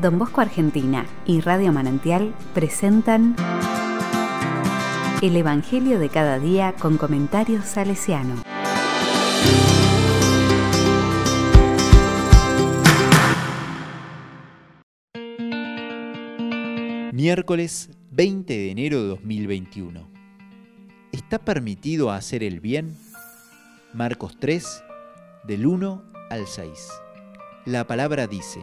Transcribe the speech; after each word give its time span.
Don 0.00 0.16
Bosco 0.16 0.40
Argentina 0.40 1.06
y 1.26 1.40
Radio 1.40 1.72
Manantial 1.72 2.32
presentan 2.54 3.34
El 5.20 5.36
Evangelio 5.36 5.98
de 5.98 6.08
cada 6.08 6.38
día 6.38 6.72
con 6.78 6.98
comentarios 6.98 7.64
salesiano. 7.64 8.42
Miércoles 17.12 17.90
20 18.12 18.52
de 18.52 18.70
enero 18.70 19.02
de 19.02 19.08
2021. 19.08 20.08
¿Está 21.10 21.40
permitido 21.40 22.12
hacer 22.12 22.44
el 22.44 22.60
bien? 22.60 22.96
Marcos 23.92 24.36
3, 24.38 24.84
del 25.42 25.66
1 25.66 26.04
al 26.30 26.46
6. 26.46 26.88
La 27.64 27.86
palabra 27.88 28.28
dice, 28.28 28.60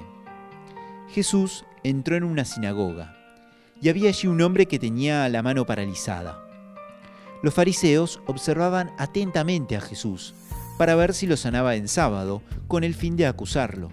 Jesús 1.10 1.66
entró 1.84 2.16
en 2.16 2.24
una 2.24 2.46
sinagoga 2.46 3.16
y 3.82 3.90
había 3.90 4.10
allí 4.10 4.28
un 4.28 4.42
hombre 4.42 4.66
que 4.66 4.80
tenía 4.80 5.28
la 5.30 5.44
mano 5.44 5.66
paralizada. 5.66 6.42
Los 7.44 7.54
fariseos 7.54 8.22
observaban 8.26 8.92
atentamente 8.98 9.76
a 9.76 9.82
Jesús 9.82 10.34
para 10.78 10.96
ver 10.96 11.14
si 11.14 11.28
lo 11.28 11.38
sanaba 11.38 11.76
en 11.76 11.88
sábado 11.88 12.42
con 12.68 12.84
el 12.84 12.96
fin 12.96 13.16
de 13.16 13.28
acusarlo. 13.28 13.92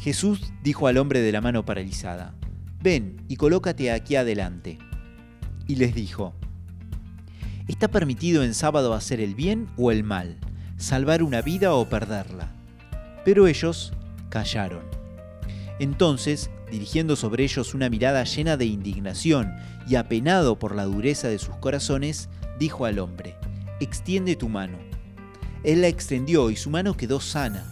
Jesús 0.00 0.52
dijo 0.62 0.86
al 0.86 0.98
hombre 0.98 1.20
de 1.20 1.32
la 1.32 1.40
mano 1.40 1.64
paralizada, 1.64 2.34
ven 2.82 3.22
y 3.28 3.36
colócate 3.36 3.90
aquí 3.90 4.16
adelante. 4.16 4.78
Y 5.66 5.76
les 5.76 5.94
dijo, 5.94 6.34
¿está 7.66 7.88
permitido 7.88 8.44
en 8.44 8.54
sábado 8.54 8.94
hacer 8.94 9.20
el 9.20 9.34
bien 9.34 9.66
o 9.76 9.90
el 9.90 10.04
mal, 10.04 10.36
salvar 10.76 11.22
una 11.22 11.40
vida 11.42 11.74
o 11.74 11.88
perderla? 11.88 12.52
Pero 13.24 13.48
ellos 13.48 13.92
callaron. 14.28 14.95
Entonces, 15.78 16.50
dirigiendo 16.70 17.16
sobre 17.16 17.44
ellos 17.44 17.74
una 17.74 17.90
mirada 17.90 18.24
llena 18.24 18.56
de 18.56 18.64
indignación 18.64 19.54
y 19.86 19.96
apenado 19.96 20.58
por 20.58 20.74
la 20.74 20.84
dureza 20.84 21.28
de 21.28 21.38
sus 21.38 21.54
corazones, 21.56 22.28
dijo 22.58 22.86
al 22.86 22.98
hombre, 22.98 23.36
extiende 23.80 24.36
tu 24.36 24.48
mano. 24.48 24.78
Él 25.62 25.82
la 25.82 25.88
extendió 25.88 26.50
y 26.50 26.56
su 26.56 26.70
mano 26.70 26.96
quedó 26.96 27.20
sana. 27.20 27.64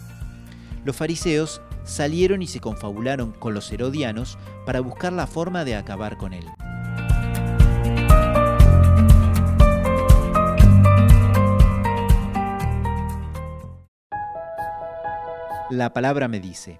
Los 0.83 0.95
fariseos 0.95 1.61
salieron 1.83 2.41
y 2.41 2.47
se 2.47 2.59
confabularon 2.59 3.31
con 3.31 3.53
los 3.53 3.71
herodianos 3.71 4.37
para 4.65 4.81
buscar 4.81 5.13
la 5.13 5.27
forma 5.27 5.65
de 5.65 5.75
acabar 5.75 6.17
con 6.17 6.33
él. 6.33 6.45
La 15.71 15.93
palabra 15.93 16.27
me 16.27 16.39
dice, 16.39 16.79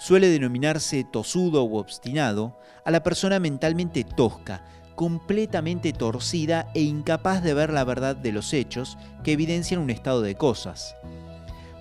suele 0.00 0.28
denominarse 0.28 1.04
tosudo 1.04 1.62
u 1.62 1.76
obstinado 1.76 2.56
a 2.86 2.90
la 2.90 3.02
persona 3.02 3.38
mentalmente 3.38 4.02
tosca, 4.02 4.64
completamente 4.94 5.92
torcida 5.92 6.70
e 6.74 6.80
incapaz 6.80 7.42
de 7.42 7.52
ver 7.52 7.70
la 7.70 7.84
verdad 7.84 8.16
de 8.16 8.32
los 8.32 8.54
hechos 8.54 8.96
que 9.22 9.32
evidencian 9.32 9.78
un 9.78 9.90
estado 9.90 10.22
de 10.22 10.36
cosas. 10.36 10.96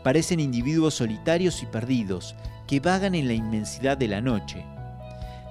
Parecen 0.04 0.42
individuos 0.42 0.96
solitarios 0.96 1.64
y 1.64 1.66
perdidos, 1.66 2.36
que 2.68 2.82
vagan 2.82 3.16
en 3.16 3.28
la 3.28 3.34
inmensidad 3.34 3.98
de 3.98 4.10
la 4.10 4.20
noche. 4.20 4.66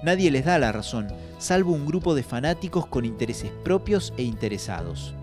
Nadie 0.03 0.31
les 0.31 0.45
da 0.45 0.59
la 0.59 0.71
razón, 0.71 1.09
salvo 1.39 1.73
un 1.73 1.87
grupo 1.87 2.15
de 2.15 2.23
fanáticos 2.23 2.87
con 2.87 3.07
intereses 3.07 3.51
propios 3.65 4.13
e 4.19 4.25
interesados. 4.25 5.15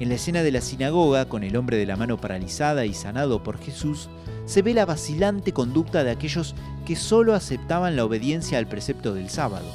En 0.00 0.08
la 0.08 0.16
escena 0.16 0.42
de 0.42 0.50
la 0.50 0.60
sinagoga, 0.60 1.28
con 1.28 1.44
el 1.44 1.56
hombre 1.56 1.76
de 1.76 1.86
la 1.86 1.96
mano 1.96 2.16
paralizada 2.16 2.86
y 2.86 2.94
sanado 2.94 3.42
por 3.42 3.58
Jesús, 3.58 4.08
se 4.46 4.62
ve 4.62 4.74
la 4.74 4.86
vacilante 4.86 5.52
conducta 5.52 6.02
de 6.02 6.10
aquellos 6.10 6.54
que 6.84 6.96
solo 6.96 7.34
aceptaban 7.34 7.94
la 7.94 8.04
obediencia 8.04 8.58
al 8.58 8.66
precepto 8.66 9.14
del 9.14 9.30
sábado. 9.30 9.66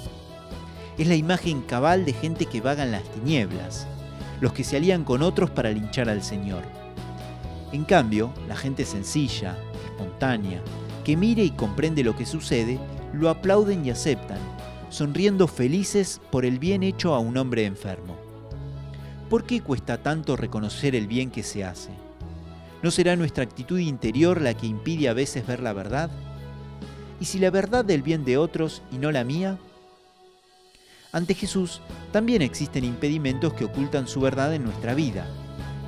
Es 0.97 1.07
la 1.07 1.15
imagen 1.15 1.61
cabal 1.61 2.05
de 2.05 2.13
gente 2.13 2.45
que 2.45 2.59
vaga 2.59 2.83
en 2.83 2.91
las 2.91 3.03
tinieblas, 3.03 3.87
los 4.41 4.53
que 4.53 4.63
se 4.63 4.77
alían 4.77 5.03
con 5.03 5.21
otros 5.21 5.49
para 5.49 5.71
linchar 5.71 6.09
al 6.09 6.23
Señor. 6.23 6.63
En 7.71 7.85
cambio, 7.85 8.33
la 8.47 8.55
gente 8.55 8.85
sencilla, 8.85 9.57
espontánea, 9.85 10.61
que 11.03 11.15
mire 11.15 11.43
y 11.43 11.51
comprende 11.51 12.03
lo 12.03 12.15
que 12.15 12.25
sucede, 12.25 12.79
lo 13.13 13.29
aplauden 13.29 13.85
y 13.85 13.91
aceptan, 13.91 14.39
sonriendo 14.89 15.47
felices 15.47 16.19
por 16.31 16.45
el 16.45 16.59
bien 16.59 16.83
hecho 16.83 17.13
a 17.13 17.19
un 17.19 17.37
hombre 17.37 17.65
enfermo. 17.65 18.26
¿Por 19.29 19.43
qué 19.43 19.61
cuesta 19.61 19.97
tanto 19.97 20.37
reconocer 20.37 20.95
el 20.95 21.05
bien 21.05 21.31
que 21.31 21.43
se 21.43 21.65
hace? 21.65 21.89
¿No 22.81 22.91
será 22.91 23.17
nuestra 23.17 23.43
actitud 23.43 23.77
interior 23.77 24.39
la 24.39 24.53
que 24.53 24.67
impide 24.67 25.09
a 25.09 25.13
veces 25.13 25.45
ver 25.45 25.59
la 25.61 25.73
verdad? 25.73 26.09
¿Y 27.19 27.25
si 27.25 27.37
la 27.37 27.49
verdad 27.49 27.83
del 27.83 28.03
bien 28.03 28.23
de 28.23 28.37
otros 28.37 28.81
y 28.89 28.97
no 28.97 29.11
la 29.11 29.25
mía? 29.25 29.57
Ante 31.11 31.33
Jesús 31.33 31.81
también 32.13 32.41
existen 32.41 32.85
impedimentos 32.85 33.53
que 33.53 33.65
ocultan 33.65 34.07
su 34.07 34.21
verdad 34.21 34.53
en 34.53 34.63
nuestra 34.63 34.93
vida, 34.93 35.25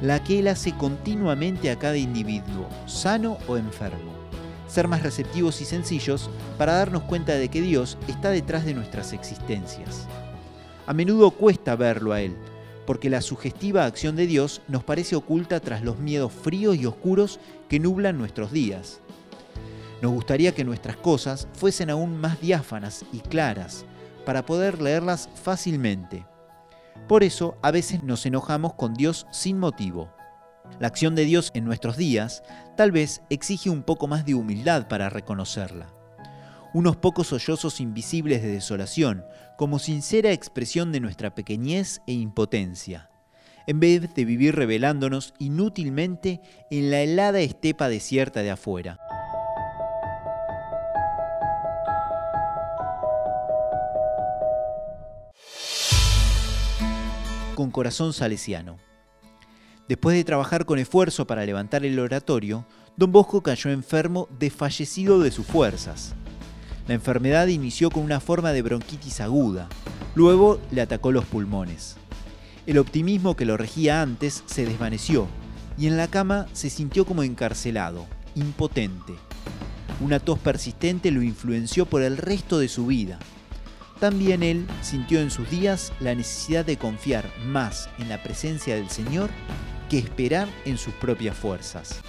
la 0.02 0.22
que 0.22 0.40
Él 0.40 0.50
hace 0.50 0.76
continuamente 0.76 1.72
a 1.72 1.80
cada 1.80 1.96
individuo, 1.98 2.68
sano 2.88 3.38
o 3.48 3.56
enfermo. 3.56 4.12
Ser 4.68 4.90
más 4.90 5.02
receptivos 5.02 5.62
y 5.62 5.66
sencillos 5.66 6.30
para 6.58 6.74
darnos 6.74 7.04
cuenta 7.04 7.36
de 7.36 7.48
que 7.48 7.62
Dios 7.62 7.98
está 8.10 8.32
detrás 8.32 8.66
de 8.66 8.74
nuestras 8.74 9.14
existencias. 9.14 10.08
A 10.88 10.94
menudo 10.94 11.32
cuesta 11.32 11.76
verlo 11.76 12.12
a 12.12 12.22
Él, 12.22 12.36
porque 12.90 13.12
la 13.12 13.22
sugestiva 13.22 13.86
acción 13.86 14.16
de 14.16 14.26
Dios 14.26 14.64
nos 14.68 14.84
parece 14.84 15.16
oculta 15.16 15.60
tras 15.60 15.84
los 15.84 16.00
miedos 16.00 16.34
fríos 16.34 16.76
y 16.76 16.88
oscuros 16.88 17.40
que 17.70 17.80
nublan 17.80 18.18
nuestros 18.18 18.52
días. 18.52 19.00
Nos 20.02 20.12
gustaría 20.12 20.56
que 20.56 20.64
nuestras 20.64 20.98
cosas 20.98 21.48
fuesen 21.54 21.92
aún 21.92 22.20
más 22.20 22.42
diáfanas 22.42 23.06
y 23.14 23.20
claras, 23.20 23.86
para 24.26 24.44
poder 24.44 24.82
leerlas 24.82 25.30
fácilmente. 25.36 26.26
Por 27.08 27.24
eso 27.24 27.60
a 27.62 27.70
veces 27.70 28.02
nos 28.02 28.26
enojamos 28.26 28.74
con 28.74 28.96
Dios 28.96 29.28
sin 29.30 29.60
motivo. 29.60 30.12
La 30.80 30.88
acción 30.88 31.14
de 31.14 31.26
Dios 31.26 31.52
en 31.54 31.66
nuestros 31.66 31.96
días 31.96 32.42
tal 32.76 32.92
vez 32.92 33.22
exige 33.30 33.70
un 33.70 33.84
poco 33.84 34.08
más 34.08 34.26
de 34.26 34.34
humildad 34.34 34.88
para 34.88 35.12
reconocerla. 35.12 35.99
Unos 36.72 36.98
pocos 36.98 37.28
sollozos 37.28 37.82
invisibles 37.82 38.44
de 38.44 38.50
desolación, 38.50 39.26
como 39.58 39.80
sincera 39.80 40.32
expresión 40.32 40.92
de 40.92 41.00
nuestra 41.00 41.34
pequeñez 41.34 42.02
e 42.06 42.14
impotencia, 42.14 43.10
en 43.66 43.80
vez 43.80 44.14
de 44.14 44.24
vivir 44.24 44.56
revelándonos 44.56 45.34
inútilmente 45.40 46.42
en 46.70 46.92
la 46.92 47.02
helada 47.02 47.40
estepa 47.40 47.90
desierta 47.90 48.42
de 48.42 48.52
afuera. 48.52 49.00
con 57.56 57.72
corazón 57.72 58.14
salesiano. 58.14 58.78
Después 59.90 60.16
de 60.16 60.24
trabajar 60.24 60.64
con 60.64 60.80
esfuerzo 60.80 61.28
para 61.28 61.46
levantar 61.46 61.84
el 61.84 62.00
oratorio, 62.00 62.66
don 62.96 63.12
Bosco 63.12 63.44
cayó 63.44 63.70
enfermo 63.70 64.30
desfallecido 64.40 65.20
de 65.20 65.30
sus 65.30 65.46
fuerzas. 65.46 66.16
La 66.90 66.96
enfermedad 66.96 67.46
inició 67.46 67.90
con 67.92 68.04
una 68.04 68.20
forma 68.20 68.52
de 68.52 68.62
bronquitis 68.64 69.22
aguda, 69.22 69.70
luego 70.16 70.60
le 70.72 70.82
atacó 70.82 71.12
los 71.12 71.24
pulmones. 71.24 71.96
El 72.66 72.80
optimismo 72.80 73.36
que 73.36 73.46
lo 73.46 73.56
regía 73.56 74.02
antes 74.02 74.44
se 74.48 74.66
desvaneció 74.66 75.28
y 75.78 75.86
en 75.86 75.96
la 75.96 76.08
cama 76.08 76.48
se 76.52 76.70
sintió 76.70 77.06
como 77.06 77.22
encarcelado, 77.24 78.08
impotente. 78.34 79.14
Una 80.02 80.20
tos 80.20 80.40
persistente 80.40 81.12
lo 81.12 81.22
influenció 81.22 81.86
por 81.86 82.02
el 82.02 82.18
resto 82.18 82.60
de 82.60 82.68
su 82.68 82.88
vida 82.88 83.20
también 84.00 84.44
él 84.44 84.66
sintió 84.82 85.20
en 85.20 85.30
sus 85.30 85.50
días 85.50 85.92
la 86.00 86.16
necesidad 86.16 86.66
de 86.66 86.78
confiar 86.78 87.30
más 87.46 87.90
en 88.00 88.08
la 88.08 88.24
presencia 88.24 88.76
del 88.76 88.90
Señor 88.90 89.30
que 89.90 89.98
esperar 89.98 90.48
en 90.66 90.78
sus 90.78 90.94
propias 90.94 91.36
fuerzas. 91.36 92.02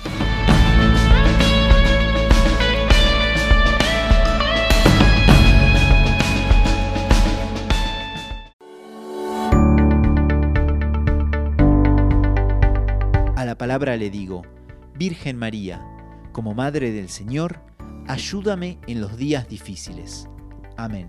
A 13.40 13.44
la 13.46 13.56
palabra 13.56 13.96
le 13.96 14.10
digo, 14.10 14.42
Virgen 14.94 15.38
María, 15.38 15.82
como 16.30 16.52
Madre 16.52 16.92
del 16.92 17.08
Señor, 17.08 17.60
ayúdame 18.06 18.78
en 18.86 19.00
los 19.00 19.16
días 19.16 19.48
difíciles. 19.48 20.28
Amén. 20.76 21.08